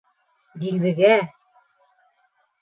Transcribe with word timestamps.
Дилбегә! 0.63 1.11